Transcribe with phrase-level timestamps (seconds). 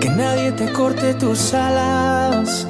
[0.00, 2.66] que nadie te corte tus alas.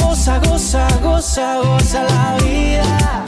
[0.00, 3.26] Goza, goza, goza, goza la vida.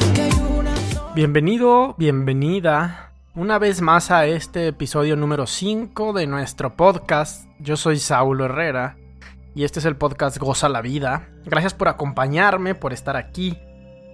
[1.14, 7.46] Bienvenido, bienvenida una vez más a este episodio número 5 de nuestro podcast.
[7.58, 8.96] Yo soy Saulo Herrera
[9.54, 11.28] y este es el podcast Goza la Vida.
[11.44, 13.58] Gracias por acompañarme, por estar aquí,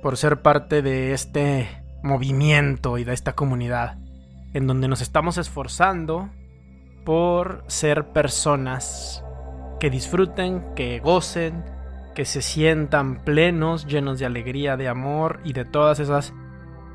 [0.02, 1.68] por ser parte de este
[2.02, 3.96] movimiento y de esta comunidad
[4.54, 6.30] en donde nos estamos esforzando
[7.08, 9.24] por ser personas
[9.80, 11.64] que disfruten, que gocen,
[12.14, 16.34] que se sientan plenos, llenos de alegría, de amor y de todas esas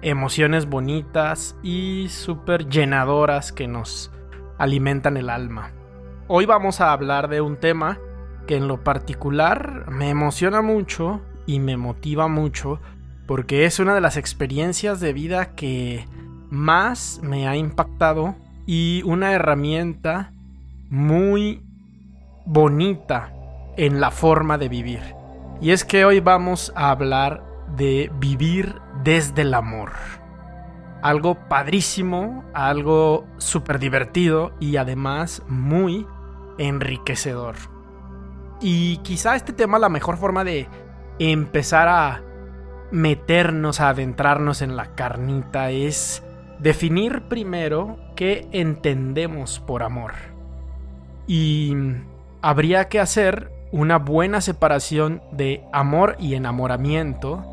[0.04, 4.12] emociones bonitas y súper llenadoras que nos
[4.60, 5.72] alimentan el alma.
[6.28, 7.98] Hoy vamos a hablar de un tema
[8.46, 12.80] que en lo particular me emociona mucho y me motiva mucho
[13.26, 16.06] porque es una de las experiencias de vida que
[16.52, 18.36] más me ha impactado
[18.66, 20.32] y una herramienta
[20.90, 21.62] muy
[22.46, 23.32] bonita
[23.78, 25.02] en la forma de vivir.
[25.62, 27.44] Y es que hoy vamos a hablar
[27.76, 29.92] de vivir desde el amor.
[31.02, 36.08] Algo padrísimo, algo súper divertido y además muy
[36.58, 37.56] enriquecedor.
[38.62, 40.68] Y quizá este tema la mejor forma de
[41.20, 42.22] empezar a
[42.92, 46.24] meternos, a adentrarnos en la carnita es
[46.64, 50.14] definir primero qué entendemos por amor.
[51.28, 51.74] Y
[52.42, 57.44] habría que hacer una buena separación de amor y enamoramiento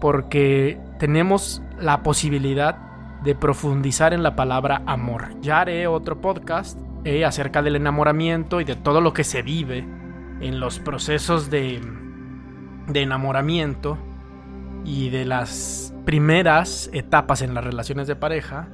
[0.00, 2.76] porque tenemos la posibilidad
[3.22, 5.40] de profundizar en la palabra amor.
[5.40, 9.86] Ya haré otro podcast eh, acerca del enamoramiento y de todo lo que se vive
[10.40, 11.80] en los procesos de,
[12.88, 13.98] de enamoramiento
[14.84, 18.68] y de las primeras etapas en las relaciones de pareja.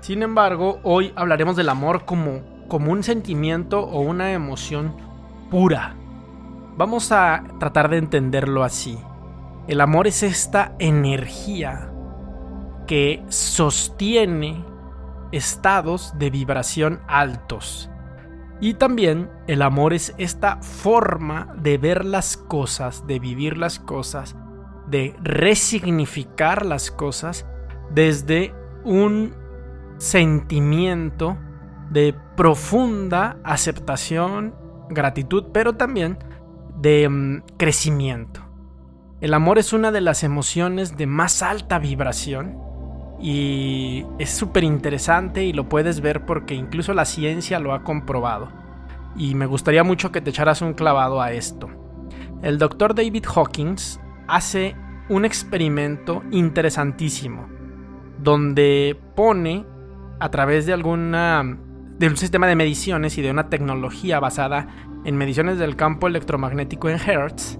[0.00, 4.96] Sin embargo, hoy hablaremos del amor como, como un sentimiento o una emoción
[5.50, 5.94] pura.
[6.76, 8.98] Vamos a tratar de entenderlo así.
[9.66, 11.90] El amor es esta energía
[12.86, 14.64] que sostiene
[15.32, 17.90] estados de vibración altos.
[18.60, 24.36] Y también el amor es esta forma de ver las cosas, de vivir las cosas
[24.88, 27.46] de resignificar las cosas
[27.90, 29.34] desde un
[29.98, 31.38] sentimiento
[31.90, 34.54] de profunda aceptación,
[34.90, 36.18] gratitud, pero también
[36.80, 38.40] de mm, crecimiento.
[39.20, 42.58] El amor es una de las emociones de más alta vibración
[43.20, 48.48] y es súper interesante y lo puedes ver porque incluso la ciencia lo ha comprobado.
[49.16, 51.70] Y me gustaría mucho que te echaras un clavado a esto.
[52.42, 54.76] El doctor David Hawkins hace
[55.08, 57.48] un experimento interesantísimo
[58.18, 59.66] donde pone
[60.18, 61.58] a través de alguna
[61.98, 64.66] de un sistema de mediciones y de una tecnología basada
[65.04, 67.58] en mediciones del campo electromagnético en Hertz,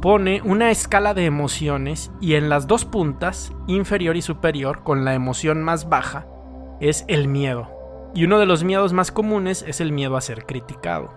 [0.00, 5.14] pone una escala de emociones y en las dos puntas, inferior y superior, con la
[5.14, 6.26] emoción más baja,
[6.80, 7.68] es el miedo.
[8.14, 11.12] Y uno de los miedos más comunes es el miedo a ser criticado.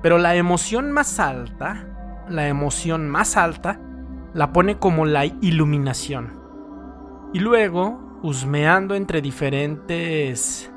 [0.00, 3.80] Pero la emoción más alta, la emoción más alta,
[4.38, 6.40] la pone como la iluminación.
[7.34, 10.70] Y luego, husmeando entre diferentes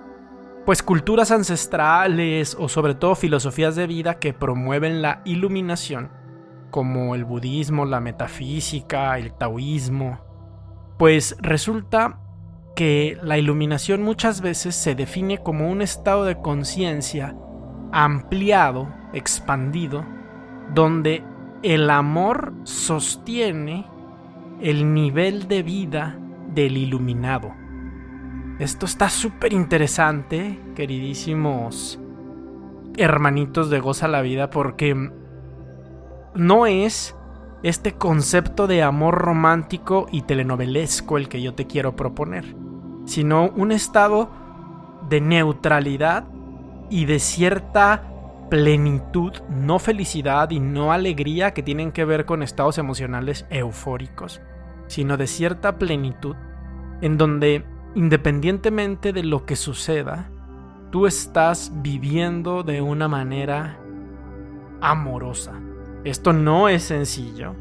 [0.65, 6.09] pues culturas ancestrales o sobre todo filosofías de vida que promueven la iluminación,
[6.71, 10.19] como el budismo, la metafísica, el taoísmo,
[10.97, 12.19] pues resulta
[12.75, 17.35] que la iluminación muchas veces se define como un estado de conciencia
[17.91, 20.03] ampliado, expandido,
[20.73, 21.23] donde
[21.63, 23.85] el amor sostiene
[24.61, 26.17] el nivel de vida
[26.53, 27.53] del iluminado.
[28.59, 31.99] Esto está súper interesante, queridísimos
[32.97, 35.11] hermanitos de Goza la Vida, porque
[36.35, 37.15] no es
[37.63, 42.55] este concepto de amor romántico y telenovelesco el que yo te quiero proponer,
[43.05, 44.29] sino un estado
[45.09, 46.25] de neutralidad
[46.89, 48.10] y de cierta
[48.51, 54.41] plenitud, no felicidad y no alegría que tienen que ver con estados emocionales eufóricos,
[54.87, 56.35] sino de cierta plenitud
[57.01, 57.63] en donde,
[57.95, 60.29] independientemente de lo que suceda,
[60.91, 63.79] tú estás viviendo de una manera
[64.81, 65.53] amorosa.
[66.03, 67.55] Esto no es sencillo,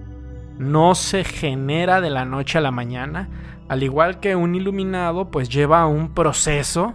[0.59, 3.29] no se genera de la noche a la mañana,
[3.69, 6.95] al igual que un iluminado pues lleva un proceso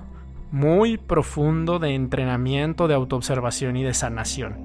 [0.55, 4.55] muy profundo de entrenamiento, de autoobservación y de sanación.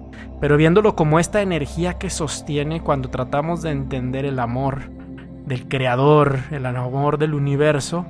[0.40, 4.82] Pero viéndolo como esta energía que sostiene cuando tratamos de entender el amor
[5.46, 8.06] del creador, el amor del universo,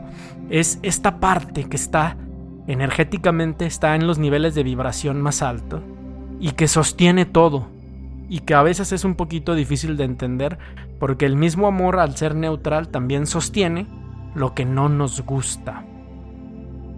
[0.51, 2.19] es esta parte que está
[2.67, 5.83] energéticamente está en los niveles de vibración más alto
[6.39, 7.69] y que sostiene todo
[8.29, 10.59] y que a veces es un poquito difícil de entender
[10.99, 13.87] porque el mismo amor al ser neutral también sostiene
[14.35, 15.87] lo que no nos gusta.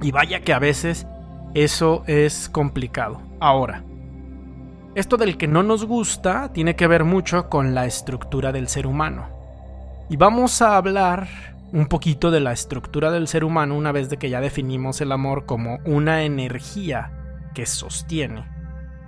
[0.03, 1.07] Y vaya que a veces
[1.55, 3.23] eso es complicado.
[3.41, 3.85] Ahora,
[4.95, 8.87] esto del que no nos gusta tiene que ver mucho con la estructura del ser
[8.87, 9.29] humano.
[10.11, 11.29] Y vamos a hablar
[11.73, 15.47] un poquito de la estructura del ser humano una vez que ya definimos el amor
[15.47, 17.13] como una energía
[17.55, 18.45] que sostiene.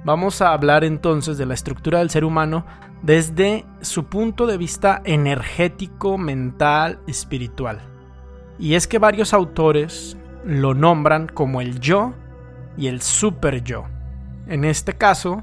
[0.04, 2.64] Vamos a hablar entonces de la estructura del ser humano
[3.02, 7.80] desde su punto de vista energético, mental, espiritual.
[8.58, 12.12] Y es que varios autores lo nombran como el yo
[12.76, 13.84] y el super yo.
[14.46, 15.42] En este caso,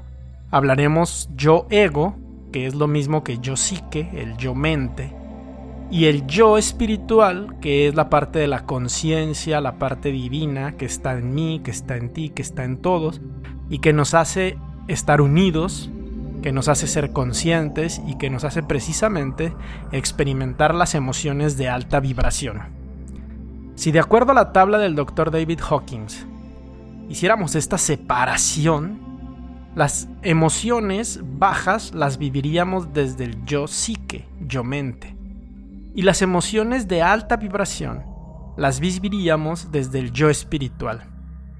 [0.50, 2.16] hablaremos yo ego,
[2.52, 5.12] que es lo mismo que yo psique, el yo mente,
[5.90, 10.86] y el yo espiritual, que es la parte de la conciencia, la parte divina que
[10.86, 13.20] está en mí, que está en ti, que está en todos,
[13.68, 14.56] y que nos hace
[14.88, 15.90] estar unidos,
[16.42, 19.54] que nos hace ser conscientes y que nos hace precisamente
[19.92, 22.81] experimentar las emociones de alta vibración.
[23.74, 25.30] Si de acuerdo a la tabla del Dr.
[25.30, 26.26] David Hawkins
[27.08, 29.00] hiciéramos esta separación,
[29.74, 35.16] las emociones bajas las viviríamos desde el yo psique, yo mente.
[35.94, 38.04] Y las emociones de alta vibración
[38.56, 41.06] las viviríamos desde el yo espiritual.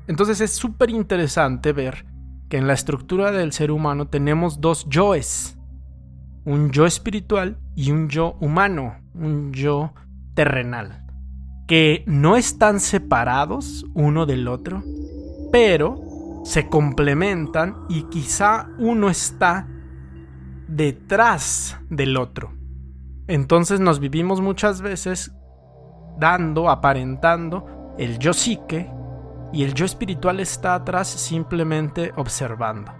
[0.06, 2.04] Entonces es súper interesante ver
[2.50, 5.58] que en la estructura del ser humano tenemos dos yoes.
[6.44, 9.94] Un yo espiritual y un yo humano, un yo
[10.34, 11.02] terrenal
[11.66, 14.82] que no están separados uno del otro,
[15.50, 16.00] pero
[16.44, 19.68] se complementan y quizá uno está
[20.66, 22.52] detrás del otro.
[23.28, 25.32] Entonces nos vivimos muchas veces
[26.18, 28.90] dando, aparentando el yo psique
[29.52, 32.92] y el yo espiritual está atrás simplemente observando.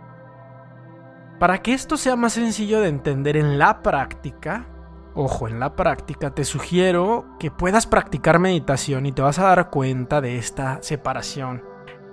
[1.39, 4.69] Para que esto sea más sencillo de entender en la práctica,
[5.15, 9.69] Ojo, en la práctica te sugiero que puedas practicar meditación y te vas a dar
[9.69, 11.63] cuenta de esta separación.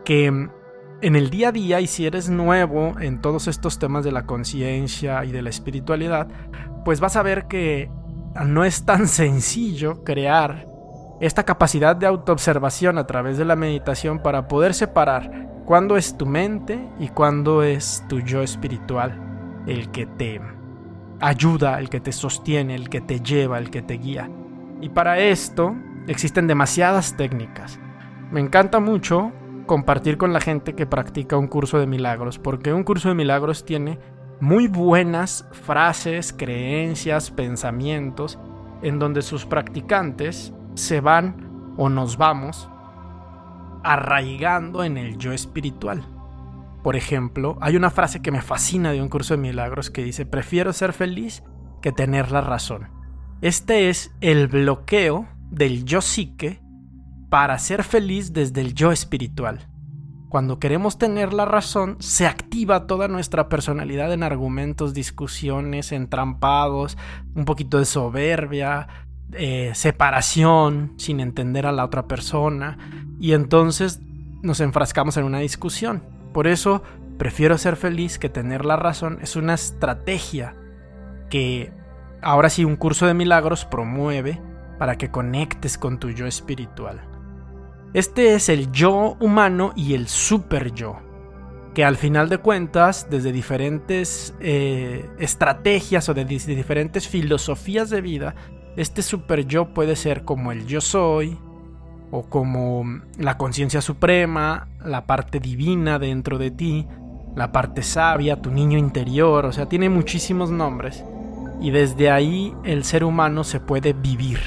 [0.03, 4.11] Que en el día a día y si eres nuevo en todos estos temas de
[4.11, 6.27] la conciencia y de la espiritualidad,
[6.83, 7.89] pues vas a ver que
[8.45, 10.65] no es tan sencillo crear
[11.21, 16.25] esta capacidad de autoobservación a través de la meditación para poder separar cuándo es tu
[16.25, 19.17] mente y cuándo es tu yo espiritual
[19.67, 20.41] el que te
[21.19, 24.29] ayuda, el que te sostiene, el que te lleva, el que te guía.
[24.81, 25.75] Y para esto
[26.07, 27.79] existen demasiadas técnicas.
[28.31, 29.31] Me encanta mucho
[29.65, 33.65] compartir con la gente que practica un curso de milagros, porque un curso de milagros
[33.65, 33.99] tiene
[34.39, 38.39] muy buenas frases, creencias, pensamientos,
[38.81, 42.69] en donde sus practicantes se van o nos vamos
[43.83, 46.03] arraigando en el yo espiritual.
[46.83, 50.25] Por ejemplo, hay una frase que me fascina de un curso de milagros que dice,
[50.25, 51.43] prefiero ser feliz
[51.81, 52.89] que tener la razón.
[53.41, 56.61] Este es el bloqueo del yo psique
[57.29, 59.67] para ser feliz desde el yo espiritual.
[60.29, 66.97] Cuando queremos tener la razón, se activa toda nuestra personalidad en argumentos, discusiones, entrampados,
[67.33, 68.87] un poquito de soberbia,
[69.33, 72.77] eh, separación, sin entender a la otra persona,
[73.19, 74.01] y entonces
[74.43, 76.03] nos enfrascamos en una discusión.
[76.33, 76.83] Por eso
[77.17, 79.19] prefiero ser feliz que tener la razón.
[79.21, 80.55] Es una estrategia
[81.29, 81.71] que
[82.21, 84.41] ahora sí un curso de milagros promueve
[84.77, 87.01] para que conectes con tu yo espiritual.
[87.93, 90.97] Este es el yo humano y el super yo,
[91.73, 98.35] que al final de cuentas, desde diferentes eh, estrategias o desde diferentes filosofías de vida,
[98.77, 101.39] este super yo puede ser como el yo soy,
[102.11, 102.83] o como
[103.17, 106.87] la conciencia suprema, la parte divina dentro de ti,
[107.35, 111.03] la parte sabia, tu niño interior, o sea, tiene muchísimos nombres.
[111.61, 114.39] Y desde ahí el ser humano se puede vivir.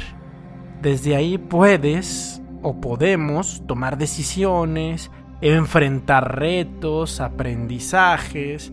[0.80, 8.72] Desde ahí puedes o podemos tomar decisiones, enfrentar retos, aprendizajes,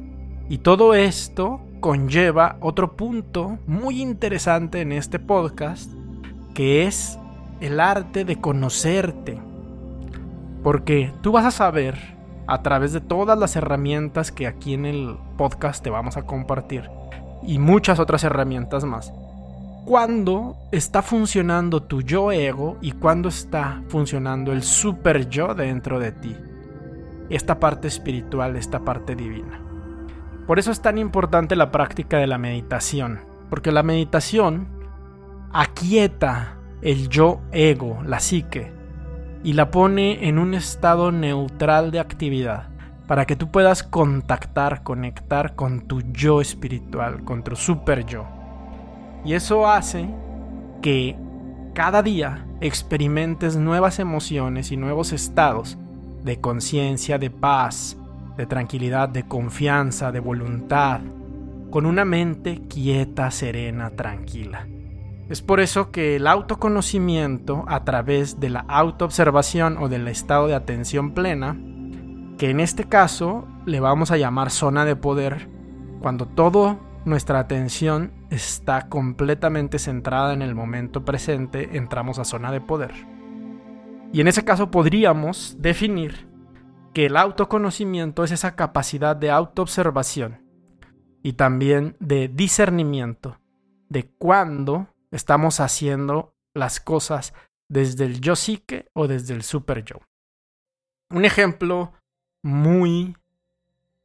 [0.49, 5.91] y todo esto conlleva otro punto muy interesante en este podcast,
[6.55, 7.18] que es
[7.59, 9.39] el arte de conocerte.
[10.63, 11.97] Porque tú vas a saber,
[12.47, 16.89] a través de todas las herramientas que aquí en el podcast te vamos a compartir,
[17.43, 19.13] y muchas otras herramientas más,
[19.85, 26.11] cuándo está funcionando tu yo ego y cuándo está funcionando el super yo dentro de
[26.11, 26.35] ti.
[27.29, 29.61] Esta parte espiritual, esta parte divina.
[30.47, 34.67] Por eso es tan importante la práctica de la meditación, porque la meditación
[35.51, 38.71] aquieta el yo ego, la psique,
[39.43, 42.69] y la pone en un estado neutral de actividad
[43.07, 48.27] para que tú puedas contactar, conectar con tu yo espiritual, con tu super yo.
[49.25, 50.07] Y eso hace
[50.81, 51.15] que
[51.73, 55.77] cada día experimentes nuevas emociones y nuevos estados
[56.23, 57.97] de conciencia, de paz,
[58.37, 61.01] de tranquilidad, de confianza, de voluntad,
[61.71, 64.67] con una mente quieta, serena, tranquila.
[65.29, 70.55] Es por eso que el autoconocimiento a través de la autoobservación o del estado de
[70.55, 71.55] atención plena,
[72.39, 75.47] que en este caso le vamos a llamar zona de poder,
[76.01, 82.61] cuando toda nuestra atención está completamente centrada en el momento presente, entramos a zona de
[82.61, 82.91] poder.
[84.11, 86.27] Y en ese caso podríamos definir
[86.91, 90.41] que el autoconocimiento es esa capacidad de autoobservación
[91.21, 93.37] y también de discernimiento
[93.89, 97.33] de cuándo estamos haciendo las cosas
[97.69, 99.97] desde el yo psique o desde el super yo.
[101.11, 101.93] Un ejemplo
[102.43, 103.15] muy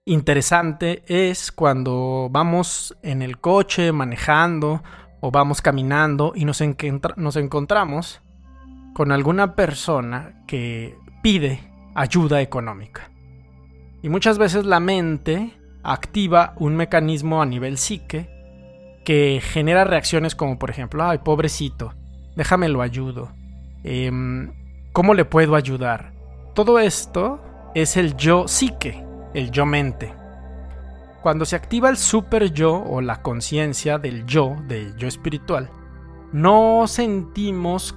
[0.07, 4.83] interesante es cuando vamos en el coche manejando
[5.21, 6.63] o vamos caminando y nos,
[7.17, 8.21] nos encontramos
[8.95, 13.11] con alguna persona que pide ayuda económica.
[14.03, 18.34] Y muchas veces la mente activa un mecanismo a nivel psique
[19.05, 21.93] que genera reacciones como por ejemplo, ay, pobrecito,
[22.37, 23.33] déjame lo ayudo.
[23.85, 24.53] Em,
[24.93, 26.13] ¿Cómo le puedo ayudar?
[26.55, 27.41] Todo esto
[27.75, 30.15] es el yo psique, el yo mente.
[31.23, 35.71] Cuando se activa el super yo o la conciencia del yo, del yo espiritual,
[36.33, 37.97] no sentimos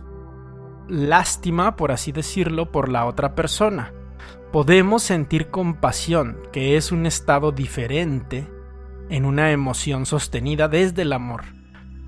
[0.88, 3.94] lástima, por así decirlo, por la otra persona.
[4.52, 8.48] Podemos sentir compasión, que es un estado diferente
[9.10, 11.44] en una emoción sostenida desde el amor,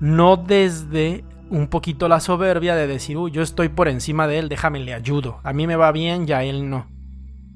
[0.00, 4.48] no desde un poquito la soberbia de decir, uy, yo estoy por encima de él,
[4.48, 6.86] déjame le ayudo, a mí me va bien, ya él no.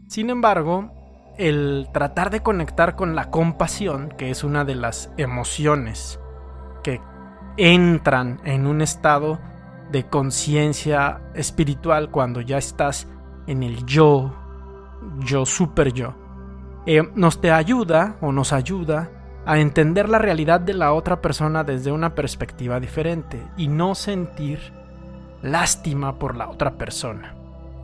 [0.09, 0.93] Sin embargo,
[1.39, 6.21] el tratar de conectar con la compasión, que es una de las emociones
[6.83, 7.01] que
[7.57, 9.41] entran en un estado
[9.91, 13.09] de conciencia espiritual cuando ya estás
[13.47, 14.35] en el yo,
[15.21, 16.15] yo super yo,
[16.87, 19.11] eh, nos te ayuda o nos ayuda
[19.47, 24.59] a entender la realidad de la otra persona desde una perspectiva diferente y no sentir
[25.43, 27.35] lástima por la otra persona.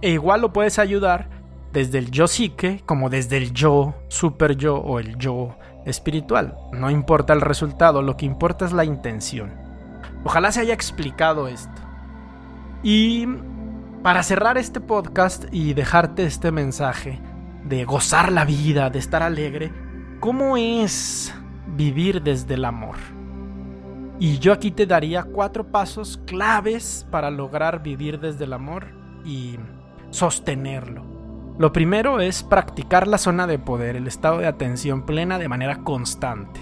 [0.01, 1.29] E igual lo puedes ayudar
[1.73, 6.57] desde el yo psique como desde el yo super yo o el yo espiritual.
[6.73, 9.53] No importa el resultado, lo que importa es la intención.
[10.25, 11.83] Ojalá se haya explicado esto.
[12.83, 13.27] Y
[14.03, 17.21] para cerrar este podcast y dejarte este mensaje
[17.65, 19.71] de gozar la vida, de estar alegre,
[20.21, 21.35] ¿cómo es
[21.77, 22.97] vivir desde el amor?
[24.19, 28.89] Y yo aquí te daría cuatro pasos claves para lograr vivir desde el amor
[29.25, 29.57] y
[30.11, 31.03] sostenerlo.
[31.59, 35.85] Lo primero es practicar la zona de poder, el estado de atención plena de manera
[35.85, 36.61] constante.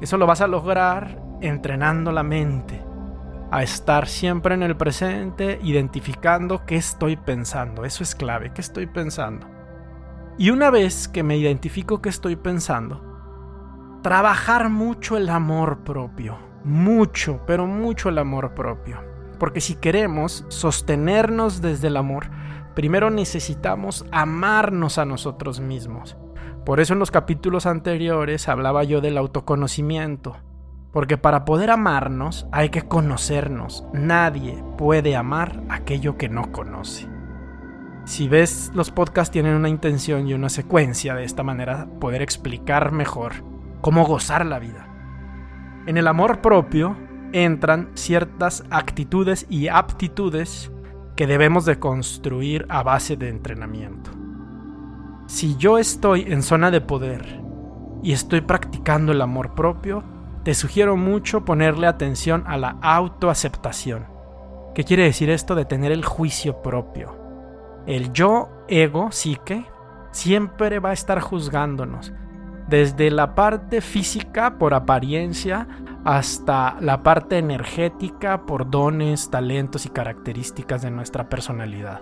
[0.00, 2.82] Eso lo vas a lograr entrenando la mente,
[3.50, 7.84] a estar siempre en el presente, identificando qué estoy pensando.
[7.84, 9.46] Eso es clave, qué estoy pensando.
[10.36, 13.13] Y una vez que me identifico qué estoy pensando,
[14.04, 16.36] trabajar mucho el amor propio.
[16.62, 19.02] Mucho, pero mucho el amor propio.
[19.38, 22.26] Porque si queremos sostenernos desde el amor,
[22.74, 26.18] primero necesitamos amarnos a nosotros mismos.
[26.66, 30.36] Por eso en los capítulos anteriores hablaba yo del autoconocimiento
[30.92, 33.84] porque para poder amarnos hay que conocernos.
[33.92, 37.08] Nadie puede amar aquello que no conoce.
[38.04, 42.92] Si ves, los podcasts tienen una intención y una secuencia de esta manera poder explicar
[42.92, 43.53] mejor
[43.84, 44.86] cómo gozar la vida.
[45.86, 46.96] En el amor propio
[47.34, 50.72] entran ciertas actitudes y aptitudes
[51.16, 54.10] que debemos de construir a base de entrenamiento.
[55.26, 57.42] Si yo estoy en zona de poder
[58.02, 60.02] y estoy practicando el amor propio,
[60.44, 64.06] te sugiero mucho ponerle atención a la autoaceptación.
[64.74, 67.18] ¿Qué quiere decir esto de tener el juicio propio?
[67.86, 69.66] El yo ego, psique,
[70.10, 72.14] siempre va a estar juzgándonos,
[72.68, 75.68] desde la parte física por apariencia
[76.04, 82.00] hasta la parte energética por dones, talentos y características de nuestra personalidad.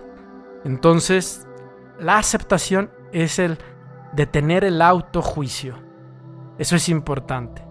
[0.65, 1.47] Entonces,
[1.99, 3.57] la aceptación es el
[4.13, 5.75] de tener el autojuicio.
[6.57, 7.61] Eso es importante.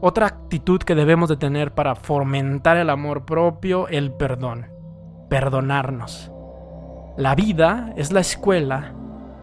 [0.00, 4.66] Otra actitud que debemos de tener para fomentar el amor propio, el perdón.
[5.30, 6.30] Perdonarnos.
[7.16, 8.94] La vida es la escuela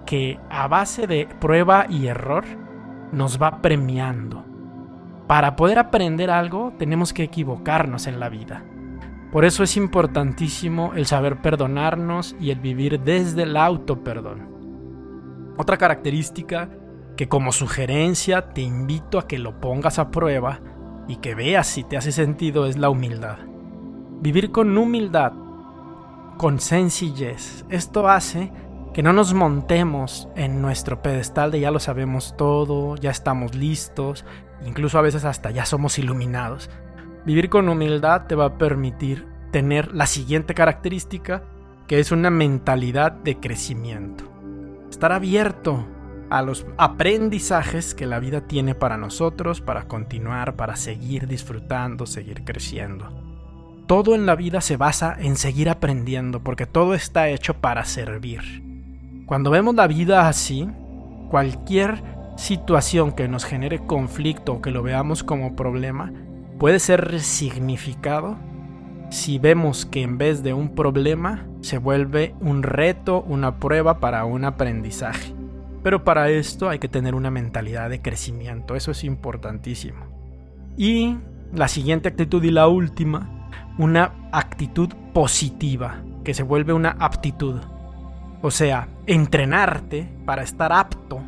[0.05, 2.43] que a base de prueba y error
[3.13, 4.43] nos va premiando.
[5.27, 8.65] Para poder aprender algo tenemos que equivocarnos en la vida.
[9.32, 15.53] Por eso es importantísimo el saber perdonarnos y el vivir desde el auto-perdón.
[15.58, 16.70] Otra característica
[17.15, 20.60] que como sugerencia te invito a que lo pongas a prueba
[21.08, 23.38] y que veas si te hace sentido es la humildad.
[24.22, 25.34] Vivir con humildad,
[26.38, 28.51] con sencillez, esto hace
[28.93, 34.23] que no nos montemos en nuestro pedestal de ya lo sabemos todo, ya estamos listos,
[34.65, 36.69] incluso a veces hasta ya somos iluminados.
[37.25, 41.43] Vivir con humildad te va a permitir tener la siguiente característica,
[41.88, 44.31] que es una mentalidad de crecimiento.
[44.91, 45.88] Estar abierto
[46.29, 52.43] a los aprendizajes que la vida tiene para nosotros, para continuar, para seguir disfrutando, seguir
[52.43, 53.09] creciendo.
[53.88, 58.73] Todo en la vida se basa en seguir aprendiendo, porque todo está hecho para servir.
[59.25, 60.68] Cuando vemos la vida así,
[61.30, 62.03] cualquier
[62.36, 66.12] situación que nos genere conflicto o que lo veamos como problema,
[66.60, 68.38] puede ser resignificado
[69.10, 74.25] si vemos que en vez de un problema se vuelve un reto, una prueba para
[74.25, 75.34] un aprendizaje.
[75.84, 80.06] Pero para esto hay que tener una mentalidad de crecimiento, eso es importantísimo.
[80.75, 81.18] Y
[81.53, 87.60] la siguiente actitud y la última, una actitud positiva, que se vuelve una aptitud.
[88.42, 91.22] O sea, entrenarte para estar apto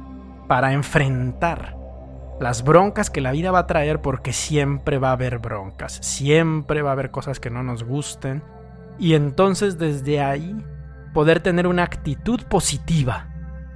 [0.47, 1.75] para enfrentar
[2.39, 6.81] las broncas que la vida va a traer porque siempre va a haber broncas, siempre
[6.81, 8.43] va a haber cosas que no nos gusten
[8.99, 10.55] y entonces desde ahí
[11.13, 13.29] poder tener una actitud positiva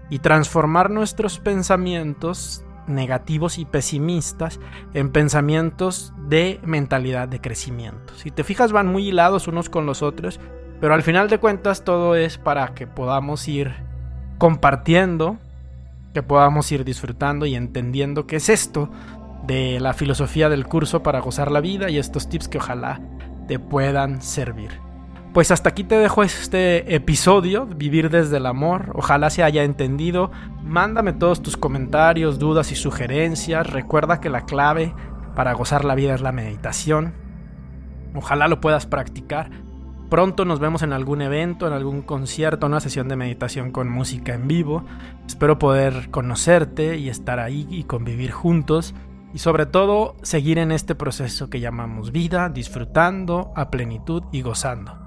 [0.10, 4.60] y transformar nuestros pensamientos negativos y pesimistas
[4.94, 8.14] en pensamientos de mentalidad de crecimiento.
[8.16, 10.40] Si te fijas van muy hilados unos con los otros,
[10.82, 13.89] pero al final de cuentas todo es para que podamos ir
[14.40, 15.38] compartiendo,
[16.16, 18.90] que podamos ir disfrutando y entendiendo qué es esto
[19.46, 23.00] de la filosofía del curso para gozar la vida y estos tips que ojalá
[23.48, 24.72] te puedan servir.
[25.34, 28.92] Pues hasta aquí te dejo este episodio, Vivir desde el Amor.
[28.96, 30.32] Ojalá se haya entendido.
[30.64, 33.68] Mándame todos tus comentarios, dudas y sugerencias.
[33.68, 34.96] Recuerda que la clave
[35.36, 37.14] para gozar la vida es la meditación.
[38.16, 39.52] Ojalá lo puedas practicar.
[40.10, 44.34] Pronto nos vemos en algún evento, en algún concierto, una sesión de meditación con música
[44.34, 44.84] en vivo.
[45.28, 48.96] Espero poder conocerte y estar ahí y convivir juntos.
[49.36, 54.98] Y sobre todo, seguir en este proceso que llamamos vida, disfrutando a plenitud y gozando.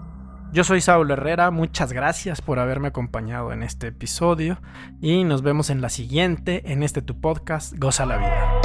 [0.53, 4.59] Yo soy Saúl Herrera, muchas gracias por haberme acompañado en este episodio
[5.01, 8.61] y nos vemos en la siguiente, en este tu podcast, goza la vida.